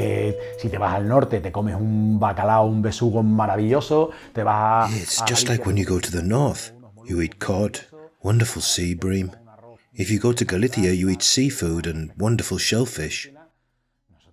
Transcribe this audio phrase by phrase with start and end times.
[0.00, 4.90] que si te vas al norte te comes un bacalao, un besugo maravilloso, te vas
[4.90, 4.96] a...
[4.96, 6.72] It's just like when you go to the north.
[7.04, 7.80] You eat cod,
[8.22, 9.32] wonderful sea bream.
[9.94, 13.28] If you go to Galicia, you eat seafood and wonderful shellfish.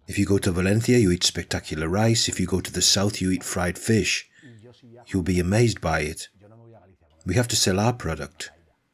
[0.07, 2.29] If you go to Valencia, you eat spectacular rice.
[2.29, 4.29] If you go to the south, you eat fried fish.
[5.07, 6.29] You'll be amazed by it.
[7.25, 8.52] We have to sell our product,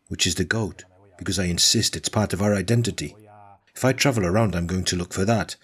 [0.07, 0.85] which is the goat,
[1.19, 3.15] because I insist it's part of our identity.
[3.75, 5.55] If I travel around, I'm going to look for that.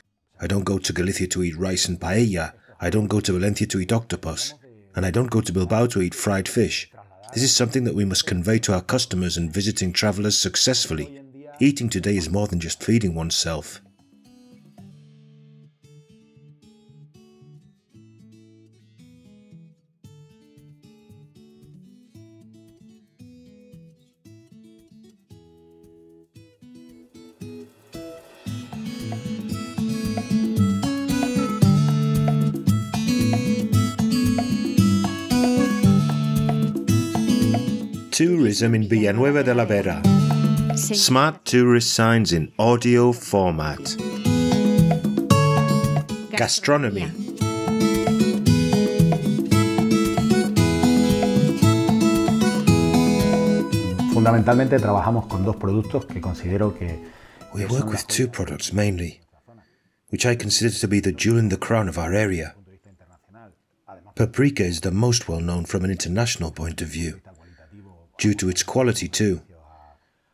[0.42, 2.54] I don't go to Galicia to eat rice and paella.
[2.80, 4.54] I don't go to Valencia to eat octopus.
[4.96, 6.90] And I don't go to Bilbao to eat fried fish.
[7.34, 11.22] This is something that we must convey to our customers and visiting travelers successfully.
[11.60, 13.82] Eating today is more than just feeding oneself.
[38.20, 40.02] Tourism in Villanueva de la Vera.
[40.76, 43.80] Smart tourist signs in audio format.
[46.32, 47.06] Gastronomy.
[54.12, 57.00] Fundamentalmente trabajamos con dos productos que considero que...
[57.54, 59.22] We work with two products mainly,
[60.10, 62.54] which I consider to be the jewel in the crown of our area.
[64.16, 67.22] Paprika is the most well known from an international point of view,
[68.20, 69.42] due to its quality too,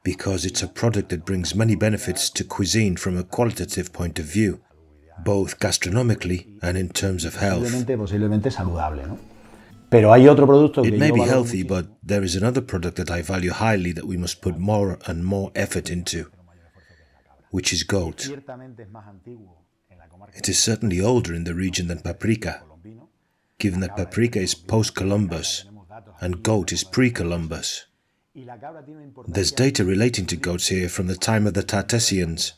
[0.03, 4.25] because it's a product that brings many benefits to cuisine from a qualitative point of
[4.25, 4.59] view,
[5.23, 7.63] both gastronomically and in terms of health.
[7.63, 9.17] Posiblemente, posiblemente saludable, ¿no?
[9.89, 13.11] Pero hay otro producto que It may be healthy, but there is another product that
[13.11, 16.31] I value highly that we must put more and more effort into,
[17.51, 18.21] which is goat.
[18.21, 21.99] Ciertamente es más antiguo en la comarca It is certainly older in the region than
[21.99, 22.63] paprika,
[23.59, 25.65] given that paprika is post Columbus
[26.21, 27.85] and goat is pre Columbus.
[28.33, 31.47] Y la cabra tiene una importancia There's data relating to goats here from the time
[31.47, 32.53] of the Tartessians,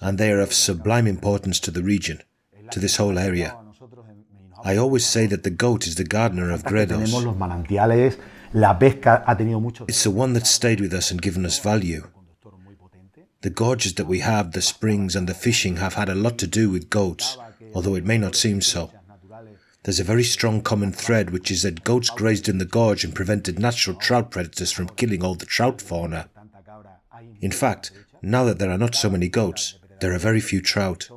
[0.00, 2.22] and they are of sublime importance to the region,
[2.70, 3.56] to this whole area.
[3.58, 4.62] a nosotros en Hinojosa.
[4.64, 7.12] I always say that the goat is the gardener of Gredos.
[7.24, 8.18] los manantiales,
[8.52, 11.58] la pesca ha tenido mucho It's the one that stayed with us and given us
[11.62, 12.02] value.
[12.12, 13.26] conductor muy potente.
[13.40, 16.46] The gorges that we have, the springs, and the fishing have had a lot to
[16.46, 17.38] do with goats,
[17.74, 18.90] although it may not seem so.
[19.86, 23.14] There's a very strong common thread, which is that goats grazed in the gorge and
[23.14, 26.28] prevented natural trout predators from killing all the trout fauna.
[27.40, 31.08] In fact, now that there are not so many goats, there are very few trout.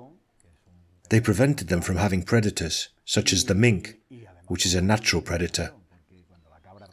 [1.09, 3.97] They prevented them from having predators, such as the mink,
[4.45, 5.71] which is a natural predator.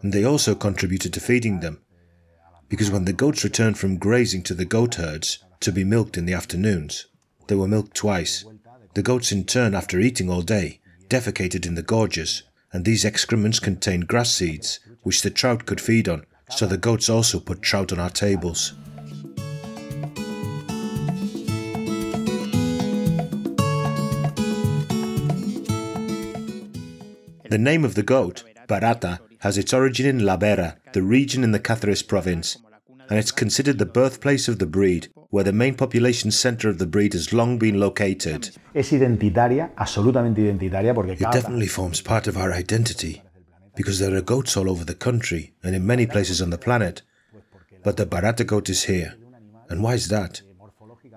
[0.00, 1.82] And they also contributed to feeding them,
[2.70, 6.24] because when the goats returned from grazing to the goat herds to be milked in
[6.24, 7.04] the afternoons,
[7.48, 8.46] they were milked twice.
[8.94, 13.58] The goats, in turn, after eating all day, defecated in the gorges, and these excrements
[13.58, 17.92] contained grass seeds, which the trout could feed on, so the goats also put trout
[17.92, 18.74] on our tables.
[27.48, 31.52] The name of the goat, Verata, has its origin in La Vera, the region in
[31.52, 32.58] the Cáceres province,
[33.08, 36.86] and it's considered the birthplace of the breed, where the main population center of the
[36.86, 38.48] breed has long been located.
[38.72, 43.20] es identitaria, absolutamente identitaria, porque It definitely forms part of our identity,
[43.74, 47.02] because there are goats all over the country and in many places on the planet.
[47.84, 49.18] But the Verata goat is here.
[49.68, 50.40] And why is that?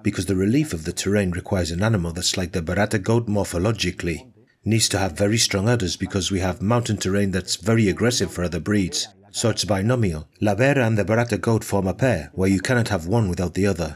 [0.04, 4.28] Because the relief of the terrain requires an animal that's like the Verata goat morphologically.
[4.66, 8.44] Needs to have very strong udders because we have mountain terrain that's very aggressive for
[8.44, 9.08] other breeds.
[9.32, 10.28] So it's binomial.
[10.42, 13.54] La Vera and the Verata goat form a pair where you cannot have one without
[13.54, 13.96] the other.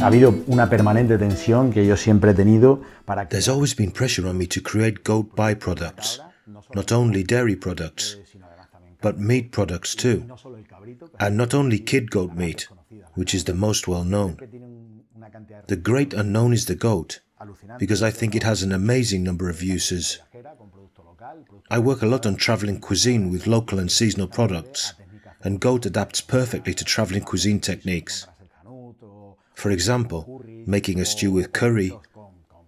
[0.00, 3.90] Ha habido una permanente tensión que yo siempre he tenido para que There's always been
[3.90, 6.20] pressure on me to create goat byproducts,
[6.74, 8.18] not only dairy products,
[9.02, 10.24] but meat products too.
[11.18, 12.68] And not only kid goat meat,
[13.14, 14.38] which is the most well known.
[15.66, 17.20] The great unknown is the goat,
[17.78, 20.18] because I think it has an amazing number of uses.
[21.70, 24.94] I work a lot on traveling cuisine with local and seasonal products,
[25.42, 28.26] and goat adapts perfectly to traveling cuisine techniques.
[29.60, 31.92] For example, making a stew with curry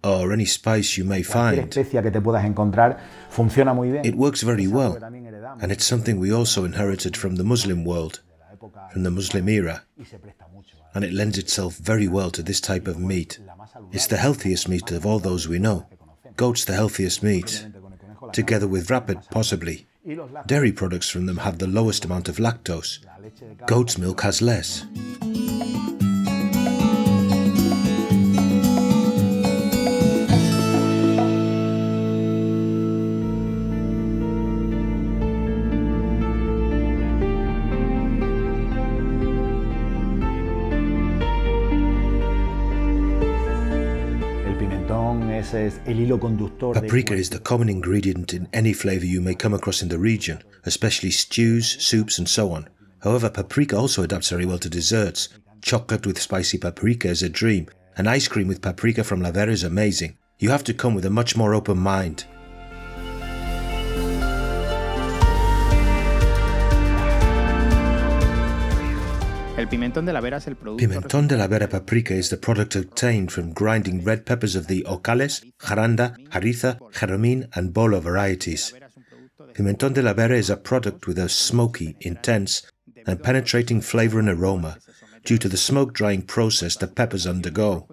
[0.03, 1.57] or any spice you may find.
[1.57, 2.99] especia que te puedas encontrar
[3.31, 4.05] funciona muy bien.
[4.05, 7.43] It works very well, que también heredamos and it's something we also inherited from the
[7.43, 10.77] Muslim world, de la época from the Muslim era, y se presta mucho.
[10.77, 13.39] a and it lends itself very well to this type of meat.
[13.43, 15.87] La más saludable It's the healthiest meat of all those we know.
[16.37, 19.87] Goat's the healthiest meat, con el conejo, la, together with rapid, possibly.
[20.05, 23.03] y los lácteos, Dairy products from them have the lowest amount of lactose.
[23.03, 24.85] la leche de cabra, Goat's milk has less.
[45.53, 50.41] Paprika is the common ingredient in any flavor you may come across in the region,
[50.65, 52.67] especially stews, soups, and so on.
[53.03, 55.29] However, paprika also adapts very well to desserts.
[55.61, 57.67] Chocolate with spicy paprika is a dream,
[57.97, 60.17] and ice cream with paprika from La Vera is amazing.
[60.39, 62.25] You have to come with a much more open mind.
[69.73, 74.83] Pimentón de la Vera paprika is the product obtained from grinding red peppers of the
[74.83, 78.71] Ocales, Jaranda, Jariza, Jeromín, and Bola varieties.
[79.53, 82.61] Pimentón de la Vera is a product with a smoky, intense,
[83.07, 84.77] and penetrating flavor and aroma
[85.25, 87.87] due to the smoke drying process that peppers undergo.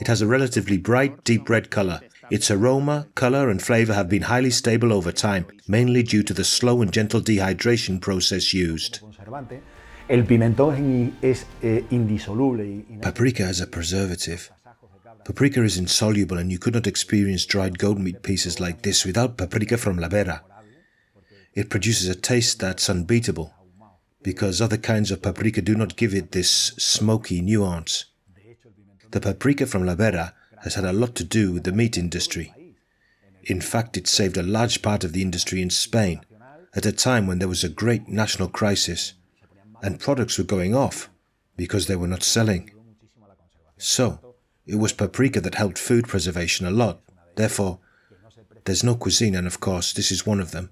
[0.00, 2.00] It has a relatively bright, deep red color.
[2.30, 6.44] Its aroma, color, and flavor have been highly stable over time, mainly due to the
[6.44, 9.00] slow and gentle dehydration process used.
[9.00, 9.60] conservante.
[10.08, 14.50] El pimentón es in- es eh, indisoluble y, y Paprika as a preservative.
[15.24, 19.36] Paprika is insoluble, and you could not experience dried goat meat pieces like this without
[19.36, 20.42] paprika from La Vera.
[21.54, 23.52] It produces a taste that's unbeatable,
[24.22, 28.06] because other kinds of paprika do not give it this smoky nuance.
[29.10, 32.52] The paprika from La Vera has had a lot to do with the meat industry.
[33.44, 36.20] In fact, it saved a large part of the industry in Spain
[36.74, 39.14] at a time when there was a great national crisis,
[39.82, 41.08] and products were going off
[41.56, 42.70] because they were not selling.
[43.78, 44.20] So,
[44.66, 47.00] it was paprika that helped food preservation a lot.
[47.36, 47.78] Therefore,
[48.64, 50.70] there's no cuisine, and of course, this is one of them,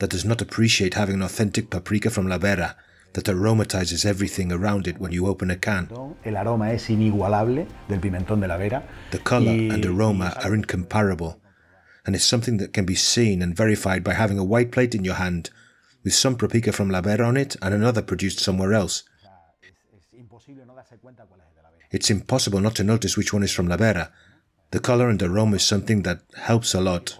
[0.00, 2.74] that does not appreciate having an authentic paprika from La Vera
[3.12, 5.88] that aromatizes everything around it when you open a can.
[6.24, 8.82] el aroma es inigualable del pimentón de la Vera.
[9.10, 11.40] The color and aroma are incomparable,
[12.06, 15.04] and it's something that can be seen and verified by having a white plate in
[15.04, 15.50] your hand
[16.04, 19.04] with some paprika from La Vera on it and another produced somewhere else.
[19.92, 21.86] Es imposible no darse cuenta cuál es el de la Vera.
[21.90, 24.12] It's impossible not to notice which one is from La Vera.
[24.70, 27.18] The color and the aroma is something that helps a lot.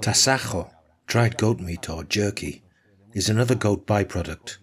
[0.00, 0.70] Tasajo
[1.06, 2.62] dried goat meat or jerky,
[3.12, 4.56] is another goat byproduct.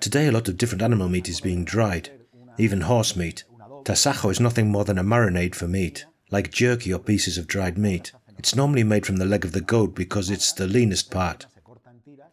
[0.00, 2.10] Today, a lot of different animal meat is being dried,
[2.58, 3.44] even horse meat.
[3.84, 7.78] Tasajo is nothing more than a marinade for meat, like jerky or pieces of dried
[7.78, 8.12] meat.
[8.38, 11.46] It's normally made from the leg of the goat because it's the leanest part.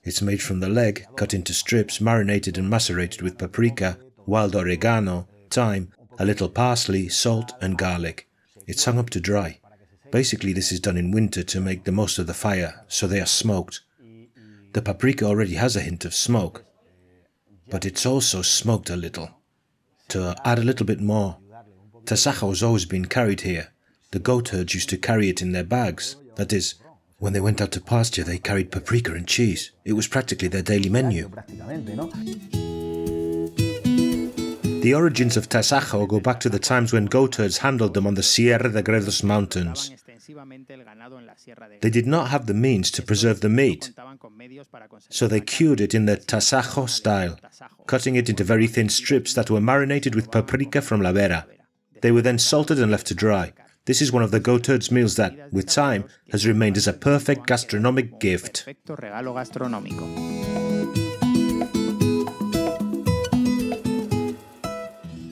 [0.04, 5.28] It's made from the leg, cut into strips, marinated and macerated with paprika, wild oregano,
[5.50, 8.28] thyme, a little parsley, salt, and garlic.
[8.68, 9.60] It's hung up to dry.
[10.14, 13.20] Basically, this is done in winter to make the most of the fire, so they
[13.20, 13.82] are smoked.
[14.74, 16.66] The paprika already has a hint of smoke,
[17.68, 19.32] but it's also smoked a little
[20.10, 21.40] to add a little bit more.
[22.06, 23.70] Tasajo has always been carried here.
[24.12, 26.16] The goat herds used to carry it in their bags.
[26.36, 26.76] That is,
[27.18, 29.72] when they went out to pasture, they carried paprika and cheese.
[29.84, 31.32] It was practically their daily menu.
[34.84, 38.16] The origins of tasajo go back to the times when goat herds handled them on
[38.16, 39.92] the Sierra de Gredos mountains.
[40.24, 43.42] Extensivamente el ganado en la Sierra de They did not have the means to preserve
[43.42, 47.38] the meat, contaban con medios para conservar so they cured it in the tasajo style,
[47.88, 51.46] cutting it into very thin strips that were marinated with paprika from La Vera.
[52.02, 53.52] They were then salted and left to dry.
[53.86, 56.94] This is one of the goat herd's meals that, with time, has remained as a
[56.94, 58.64] perfect gastronomic gift.
[58.64, 60.34] perfecto regalo gastronómico.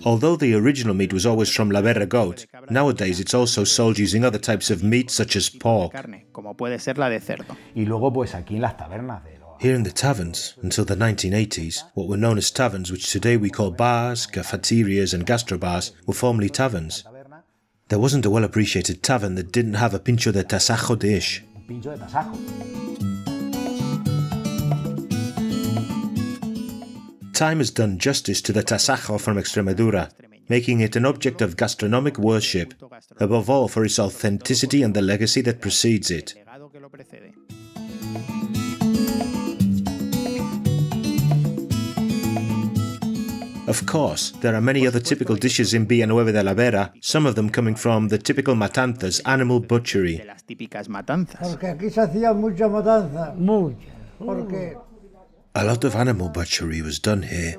[0.03, 4.23] Although the original meat was always from La Vera goat, nowadays it's also sold using
[4.23, 5.91] other types of meat such as pork.
[5.93, 7.55] Carne, como puede ser la de cerdo.
[7.75, 9.49] Y luego, pues aquí en las tabernas de los.
[9.59, 13.49] Here in the taverns, until the 1980s, what were known as taverns, which today we
[13.49, 17.03] call bars, cafeterias, and gastrobars, were formerly taverns.
[17.89, 21.43] There wasn't a well appreciated tavern that didn't have a pincho de tasajo dish.
[21.55, 22.37] Un pincho de tasajo.
[27.33, 30.11] Time has done justice to the tasajo from Extremadura,
[30.51, 32.73] making it an object of gastronomic worship,
[33.21, 36.35] above all for its authenticity and the legacy that precedes it.
[36.35, 37.31] Legado que lo precede.
[43.67, 47.35] Of course, there are many other typical dishes in Villanueva de la Vera, some of
[47.35, 50.17] them coming from the typical Matanzas animal butchery.
[50.17, 51.47] De las típicas matanzas.
[51.47, 53.33] Porque aquí se hacía mucha matanza.
[53.37, 53.77] Mucha.
[54.19, 54.75] Porque
[55.53, 57.57] A lot of animal butchery was done here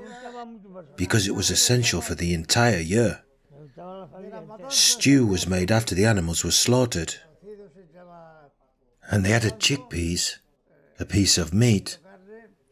[0.96, 3.22] because it was essential for the entire year.
[4.68, 7.14] Stew was made after the animals were slaughtered.
[9.10, 10.36] And they added chickpeas,
[10.98, 11.98] a piece of meat,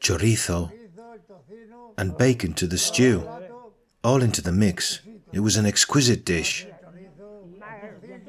[0.00, 0.72] chorizo,
[1.98, 3.28] and bacon to the stew,
[4.02, 5.00] all into the mix.
[5.32, 6.66] It was an exquisite dish.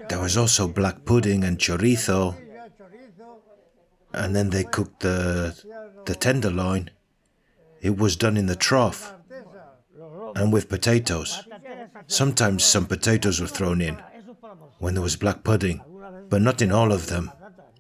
[0.09, 2.35] There was also black pudding and chorizo,
[4.13, 5.55] and then they cooked the
[6.05, 6.89] the tenderloin.
[7.81, 9.13] It was done in the trough
[10.41, 11.43] and with potatoes.
[12.07, 14.01] Sometimes some potatoes were thrown in
[14.79, 15.81] when there was black pudding,
[16.29, 17.31] but not in all of them.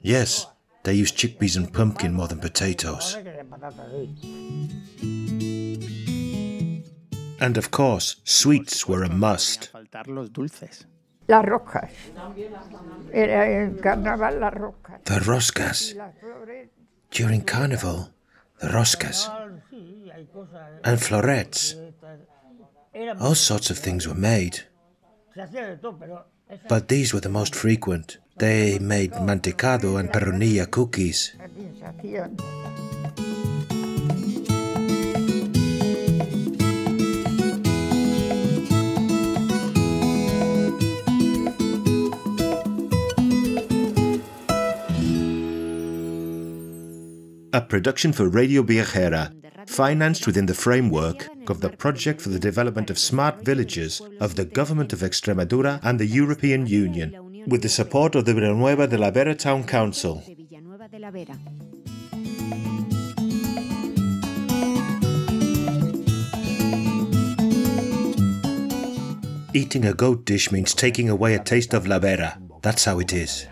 [0.01, 0.45] Yes,
[0.83, 3.17] they used chickpeas and pumpkin more than potatoes.
[7.39, 9.71] And of course, sweets were a must.
[9.73, 10.85] Faltar los dulces.
[11.27, 11.89] Las roscas.
[13.11, 15.03] Era en carnaval las roscas.
[15.05, 15.95] The roscas.
[17.09, 18.11] During carnival,
[18.59, 19.29] the roscas.
[20.83, 21.75] And florets.
[23.19, 24.59] All sorts of things were made.
[26.67, 28.17] But these were the most frequent.
[28.37, 31.33] They made mantecado and perrunilla cookies.
[31.39, 32.37] Aquí se hacían.
[47.53, 49.33] A production for Radio Viajera,
[49.67, 54.45] financed within the framework of the Project for the Development of Smart Villages of the
[54.45, 59.11] Government of Extremadura and the European Union, with the support of the Villanueva de la
[59.11, 60.23] Vera Town Council.
[69.53, 72.39] Eating a goat dish means taking away a taste of La Vera.
[72.61, 73.47] That's how it is.